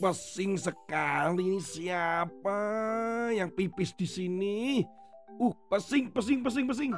[0.00, 2.60] pesing sekali ini siapa
[3.36, 4.80] yang pipis di sini?
[5.36, 6.92] Uh, pesing, pesing, pesing, pesing.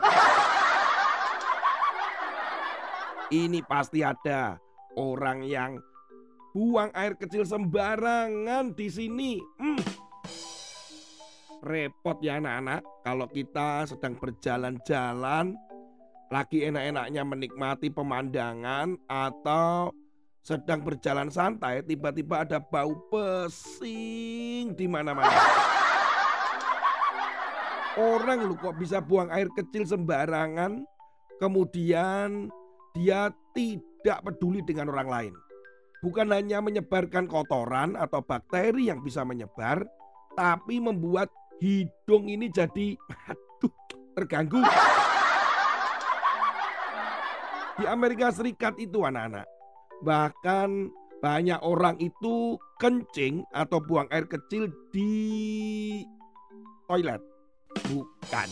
[3.33, 4.55] Ini pasti ada
[4.95, 5.83] orang yang
[6.55, 9.33] buang air kecil sembarangan di sini.
[9.59, 9.83] Hmm.
[11.63, 15.55] Repot ya anak-anak kalau kita sedang berjalan-jalan
[16.31, 19.95] lagi enak-enaknya menikmati pemandangan atau
[20.43, 25.39] sedang berjalan santai tiba-tiba ada bau pesing di mana-mana.
[27.95, 30.83] Orang lu kok bisa buang air kecil sembarangan
[31.39, 32.51] kemudian
[32.99, 35.35] dia tidak peduli dengan orang lain.
[36.03, 39.87] Bukan hanya menyebarkan kotoran atau bakteri yang bisa menyebar,
[40.35, 41.31] tapi membuat
[41.63, 42.99] hidung ini jadi
[43.31, 43.71] aduh,
[44.19, 44.59] terganggu.
[47.79, 49.47] Di Amerika Serikat itu anak-anak.
[50.03, 50.69] Bahkan
[51.23, 56.03] banyak orang itu kencing atau buang air kecil di
[56.91, 57.23] toilet.
[57.87, 58.51] Bukan.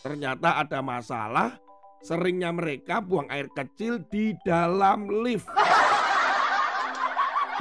[0.00, 1.60] Ternyata ada masalah
[2.02, 5.46] seringnya mereka buang air kecil di dalam lift.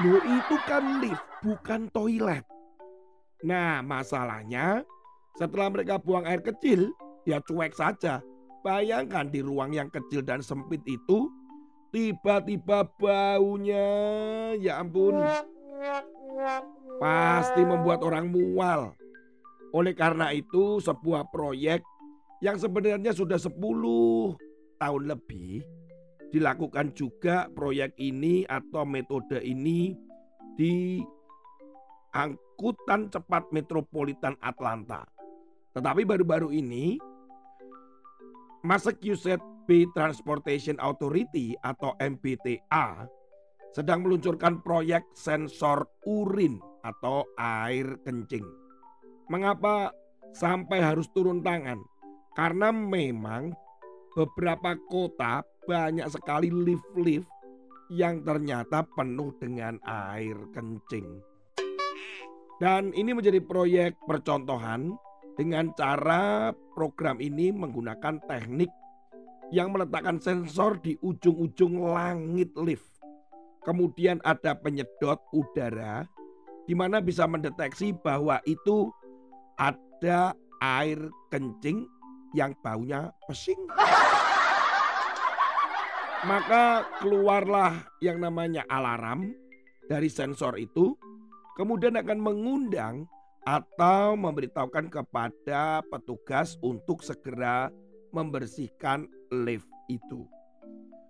[0.01, 2.47] Loh itu kan lift, bukan toilet.
[3.45, 4.81] Nah masalahnya
[5.35, 6.89] setelah mereka buang air kecil,
[7.27, 8.23] ya cuek saja.
[8.61, 11.29] Bayangkan di ruang yang kecil dan sempit itu
[11.91, 13.87] tiba-tiba baunya
[14.57, 15.19] ya ampun
[16.97, 18.95] pasti membuat orang mual.
[19.71, 21.83] Oleh karena itu sebuah proyek
[22.43, 23.55] yang sebenarnya sudah 10
[24.81, 25.63] tahun lebih
[26.31, 29.95] dilakukan juga proyek ini atau metode ini
[30.55, 30.99] di
[32.15, 35.07] angkutan cepat metropolitan Atlanta.
[35.71, 36.99] Tetapi baru-baru ini
[38.61, 43.05] Massachusetts Bay Transportation Authority atau MBTA
[43.71, 48.43] sedang meluncurkan proyek sensor urin atau air kencing.
[49.31, 49.95] Mengapa
[50.35, 51.79] sampai harus turun tangan?
[52.35, 53.55] Karena memang
[54.11, 57.27] beberapa kota banyak sekali lift-lift
[57.91, 61.07] yang ternyata penuh dengan air kencing.
[62.59, 64.95] Dan ini menjadi proyek percontohan
[65.33, 68.69] dengan cara program ini menggunakan teknik
[69.51, 72.87] yang meletakkan sensor di ujung-ujung langit lift.
[73.61, 76.07] Kemudian ada penyedot udara
[76.65, 78.89] di mana bisa mendeteksi bahwa itu
[79.59, 80.97] ada air
[81.29, 81.85] kencing
[82.31, 83.59] yang baunya pesing.
[86.21, 89.35] Maka keluarlah yang namanya alarm
[89.89, 90.95] dari sensor itu,
[91.57, 93.09] kemudian akan mengundang
[93.41, 97.73] atau memberitahukan kepada petugas untuk segera
[98.11, 100.27] membersihkan lift itu.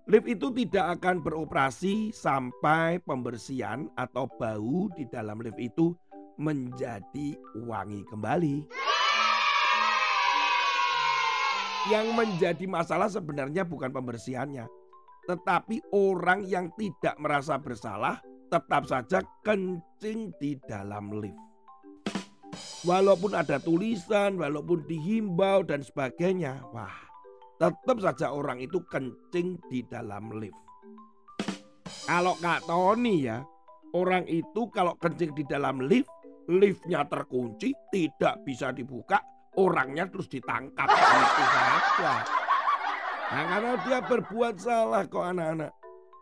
[0.09, 5.93] Lift itu tidak akan beroperasi sampai pembersihan atau bau di dalam lift itu
[6.41, 8.65] menjadi wangi kembali.
[11.89, 14.65] Yang menjadi masalah sebenarnya bukan pembersihannya,
[15.25, 21.50] tetapi orang yang tidak merasa bersalah tetap saja kencing di dalam lift.
[22.81, 26.89] Walaupun ada tulisan, walaupun dihimbau dan sebagainya, wah,
[27.61, 30.57] tetap saja orang itu kencing di dalam lift.
[32.09, 33.45] Kalau Kak Tony ya,
[33.93, 36.09] orang itu kalau kencing di dalam lift,
[36.49, 39.21] liftnya terkunci, tidak bisa dibuka,
[39.61, 40.89] orangnya terus ditangkap.
[40.89, 42.13] Itu saja.
[43.31, 45.71] Nah karena dia berbuat salah kok anak-anak.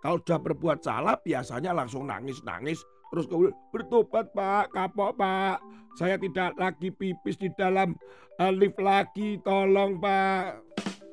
[0.04, 5.58] Kalau sudah berbuat salah biasanya langsung nangis-nangis Terus kemudian bertobat pak, kapok pak.
[5.98, 7.98] Saya tidak lagi pipis di dalam
[8.38, 10.62] uh, lift lagi, tolong pak.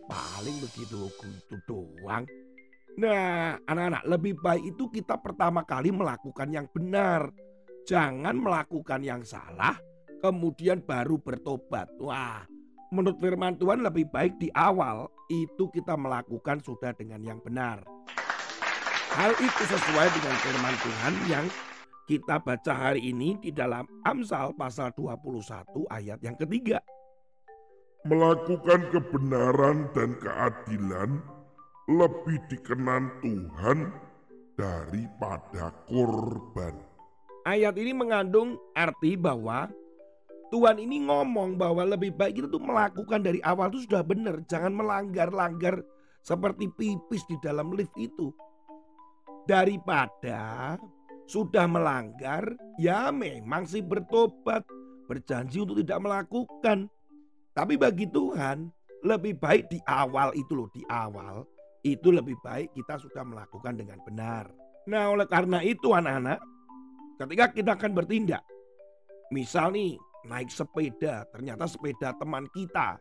[0.06, 2.28] Paling begitu gitu doang.
[2.96, 7.28] Nah anak-anak lebih baik itu kita pertama kali melakukan yang benar.
[7.86, 9.78] Jangan melakukan yang salah,
[10.18, 11.86] kemudian baru bertobat.
[12.02, 12.42] Wah,
[12.90, 17.86] menurut firman Tuhan lebih baik di awal itu kita melakukan sudah dengan yang benar.
[19.16, 21.46] Hal itu sesuai dengan firman Tuhan yang
[22.06, 26.78] kita baca hari ini di dalam Amsal pasal 21 ayat yang ketiga.
[28.06, 31.18] Melakukan kebenaran dan keadilan
[31.90, 33.90] lebih dikenan Tuhan
[34.54, 36.78] daripada korban.
[37.42, 39.66] Ayat ini mengandung arti bahwa
[40.54, 44.38] Tuhan ini ngomong bahwa lebih baik kita tuh melakukan dari awal itu sudah benar.
[44.46, 45.82] Jangan melanggar-langgar
[46.22, 48.30] seperti pipis di dalam lift itu.
[49.46, 50.74] Daripada
[51.26, 54.62] sudah melanggar, ya memang sih bertobat,
[55.10, 56.86] berjanji untuk tidak melakukan.
[57.52, 58.70] Tapi bagi Tuhan,
[59.02, 61.46] lebih baik di awal itu loh, di awal
[61.86, 64.50] itu lebih baik kita sudah melakukan dengan benar.
[64.90, 66.38] Nah, oleh karena itu anak-anak,
[67.22, 68.42] ketika kita akan bertindak.
[69.34, 72.98] Misal nih naik sepeda, ternyata sepeda teman kita.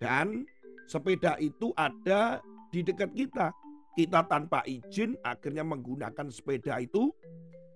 [0.00, 0.44] Dan
[0.88, 2.40] sepeda itu ada
[2.72, 3.52] di dekat kita.
[4.00, 7.12] Kita tanpa izin akhirnya menggunakan sepeda itu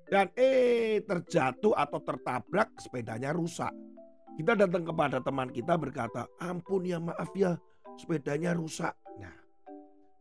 [0.08, 3.68] dan eh terjatuh atau tertabrak sepedanya rusak.
[4.40, 7.60] Kita datang kepada teman kita berkata, ampun ya maaf ya
[8.00, 8.96] sepedanya rusak.
[9.20, 9.36] Nah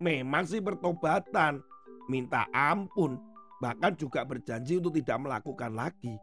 [0.03, 1.63] memang sih bertobatan,
[2.11, 3.15] minta ampun,
[3.63, 6.19] bahkan juga berjanji untuk tidak melakukan lagi.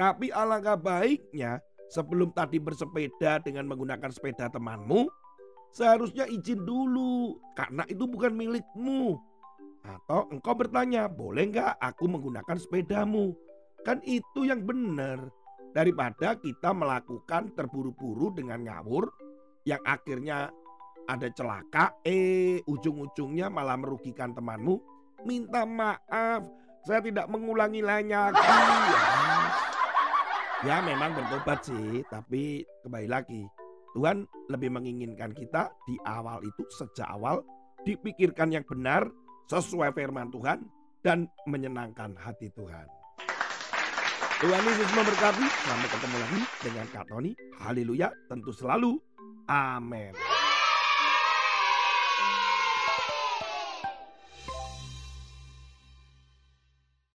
[0.00, 1.60] Tapi alangkah baiknya
[1.92, 5.12] sebelum tadi bersepeda dengan menggunakan sepeda temanmu,
[5.70, 9.18] seharusnya izin dulu karena itu bukan milikmu.
[9.80, 13.32] Atau engkau bertanya, boleh nggak aku menggunakan sepedamu?
[13.80, 15.32] Kan itu yang benar.
[15.70, 19.06] Daripada kita melakukan terburu-buru dengan ngawur
[19.64, 20.50] yang akhirnya
[21.06, 24.82] ada celaka, eh ujung-ujungnya malah merugikan temanmu.
[25.24, 26.42] Minta maaf,
[26.84, 28.12] saya tidak mengulangi lagi.
[30.60, 33.59] Ya memang bertobat sih, tapi kembali lagi
[33.94, 37.42] Tuhan lebih menginginkan kita di awal itu sejak awal
[37.82, 39.08] dipikirkan yang benar
[39.50, 40.62] sesuai firman Tuhan
[41.02, 42.86] dan menyenangkan hati Tuhan.
[44.40, 45.46] Tuhan Yesus memberkati.
[45.68, 47.32] Sampai ketemu lagi dengan Kak Tony.
[47.60, 48.08] Haleluya.
[48.24, 48.96] Tentu selalu.
[49.44, 50.16] Amin.